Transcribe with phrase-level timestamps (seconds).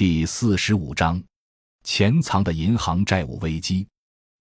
[0.00, 1.22] 第四十五章：
[1.84, 3.86] 潜藏的银行债务危机。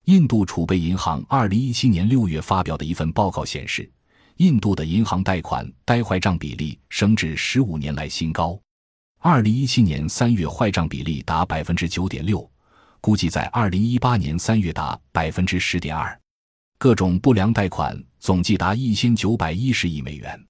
[0.05, 3.91] 印度储备银行二零一七年六月发表的一份报告显示，
[4.37, 8.57] 印度的银行贷款呆坏账比例升至十五年来新高。
[9.17, 12.49] 二零一七年三月坏账比例达百分之九点六，
[13.01, 16.17] 估计在二零一八年三月达百分之十点二。
[16.77, 20.41] 各种不良贷款总计达一千九百一十亿美元。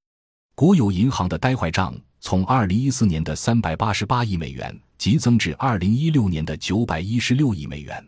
[0.54, 8.06] 国有银行的呆坏账从二零一四年的三百八十八亿美元急增至二零一六年的九百一十六亿美元。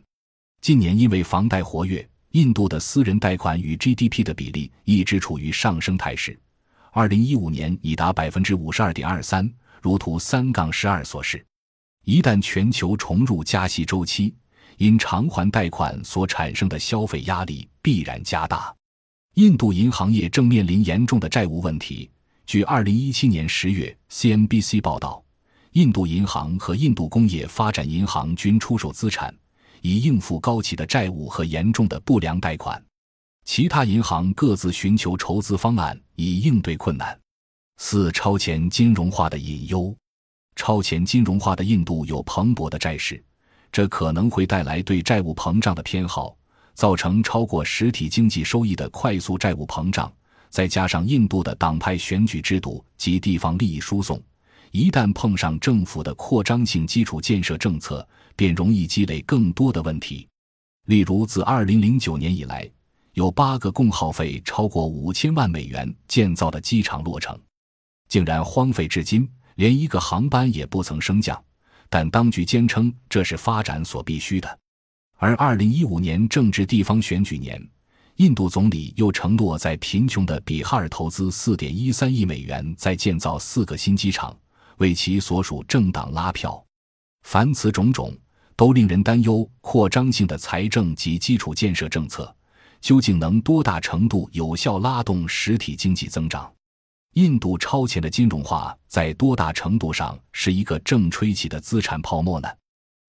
[0.60, 6.38] 近年因为房贷活跃，印度的私人贷款与 GDP 的比例一直处于上升态势。
[6.92, 9.50] 二零一五年已达百分之五十二点二三，
[9.82, 11.44] 如图三杠十二所示。
[12.04, 14.36] 一旦全球重入加息周期，
[14.76, 18.76] 因偿还贷款所产生的消费压力必然加大。
[19.36, 22.12] 印度银行业正面临严重的债务问题。
[22.46, 25.24] 据二零一七年十月 CNBC 报道，
[25.74, 29.34] 印度银行和印度工业发展银行均出售资产。
[29.84, 32.80] 以应付高企的债务和严重的不良贷款，
[33.46, 37.20] 其他银行各自寻求筹资方案以应对困难。
[37.78, 39.92] 四、超前金融化的隐忧。
[40.56, 43.24] 超前金融化的印度有蓬勃的债市，
[43.72, 46.38] 这可能会带来对债务膨胀的偏好，
[46.76, 50.14] 造成超过实体经济收益的快速债务膨胀。
[50.52, 54.22] 再加上印度的党派选举制度及地方利益输送。
[54.72, 60.26] 一旦碰上政府的扩张性基础建设政策，便容易积累更多的问题。
[60.86, 62.70] 例如，自2009年以来，
[63.14, 67.38] 有八个共耗费超过五千万美元建造的机场落成，
[68.08, 71.42] 竟然荒废至今，连一个航班也不曾升降。
[71.90, 74.60] 但当局坚称这是发展所必须的。
[75.18, 77.62] 而2015年正值地方选举年，
[78.16, 84.34] 印度总理又承诺在贫穷的比哈尔投资4.13亿美元，再建造四个新机场。
[84.82, 86.62] 为其所属政党拉票，
[87.22, 88.18] 凡此种种
[88.56, 89.48] 都令人担忧。
[89.62, 92.36] 扩张性的财政及基础建设政策
[92.82, 96.52] 究竟能多大程度有效拉动实体经济增长？
[97.14, 102.50] 印度超前的金融化在多大程度上是一个正吹起的资产泡沫呢？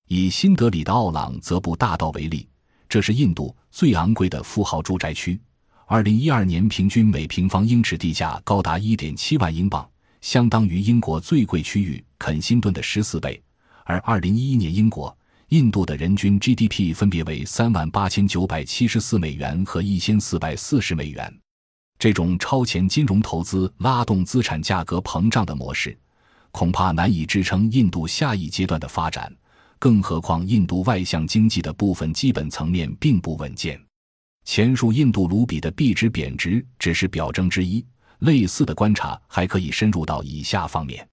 [0.09, 2.47] 以新德里的奥朗泽布大道为例，
[2.87, 5.41] 这是印度最昂贵的富豪住宅区，
[5.87, 9.89] 二零一二年平均每平方英尺地价高达一点七万英镑。
[10.23, 13.43] 相当于英国最贵区域肯辛顿的十四倍，
[13.85, 15.15] 而二零一一年英国、
[15.49, 21.39] 印度的人均 GDP 分别为三万八千九百七十四美元和一千四百四十美元。
[21.99, 25.97] 这种超前金融投资拉动资产价格膨胀的模式，
[26.51, 29.33] 恐怕难以支撑印度下一阶段的发展。
[29.79, 33.81] 更何况，印度外向经济的部分基本层面并不稳健。
[34.45, 37.85] 前述印度卢比的币值贬值只是表征之一。
[38.23, 41.07] 类似的观察还可以深入到以下方面：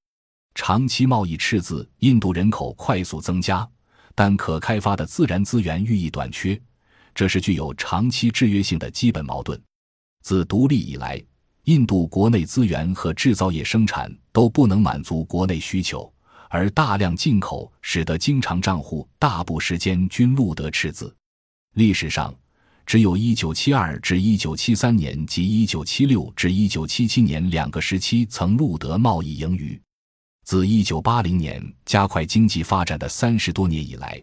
[0.53, 3.67] 长期贸易赤字，印度人口快速增加，
[4.13, 6.59] 但可开发的自然资源愈益短缺，
[7.15, 9.59] 这是具有长期制约性的基本矛盾。
[10.21, 11.19] 自独立以来，
[11.63, 16.11] 印度国内资源和制造业生产都不能满足国内需求，
[16.47, 21.15] 而大量进口使得经常账户大部时间均录得赤字。
[21.73, 22.31] 历史上。
[22.89, 29.79] 只有一九七二至一九七三年及一九七六至一九七七年两个时期曾录得贸易盈余。
[30.43, 34.19] 自一九八零年加快经济发展的三十多年以来，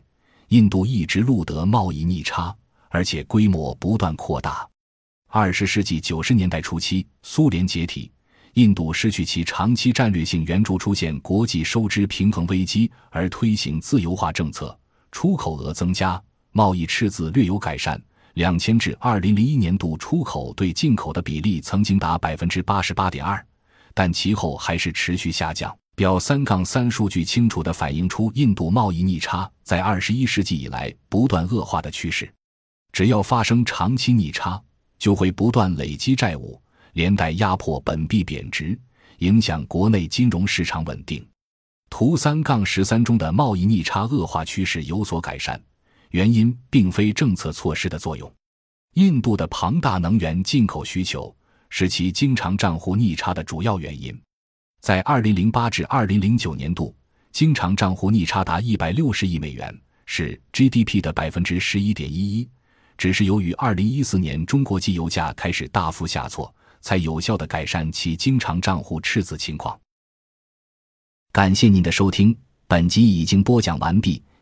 [0.48, 2.52] 印度一直录得贸易逆差，
[2.88, 4.68] 而且规模不断扩大。
[5.28, 8.10] 二十世纪九十年代初期，苏联解体，
[8.54, 14.76] 印度失去其长期战略性援助，出现国际收支平衡危机，而推行自由化政策，
[15.12, 18.02] 出口额增加，贸易赤字略有改善。
[18.36, 23.42] 两千至二零零一年度出口对进口的比例曾经达百分之八十八点二，
[23.94, 25.74] 但其后还是持续下降。
[25.94, 32.30] 表三杠三数据清楚地反映出印度贸易逆差在二十一世纪以来不断恶化的趋势。
[32.92, 34.62] 只要发生长期逆差，
[34.98, 36.60] 就会不断累积债务，
[36.92, 38.78] 连带压迫本币贬值，
[39.20, 41.26] 影响国内金融市场稳定。
[41.88, 45.58] 图三杠十三中的贸易逆差恶化趋势有所改善。
[46.10, 48.32] 原因并非政策措施的作用，
[48.94, 51.34] 印度的庞大能源进口需求
[51.68, 54.18] 是其经常账户逆差的主要原因。
[54.80, 56.94] 在二零零八至二零零九年度，
[57.32, 62.48] 经常账户逆差达一百六十亿美元，是 GDP 的百分之十一点一一。
[62.96, 69.78] 只是由于二零一四年中国机油价开始大幅下挫，才有效的改善其经常账户赤字情况。
[71.32, 72.34] 感谢您的收听，
[72.66, 74.22] 本集已经播讲完毕。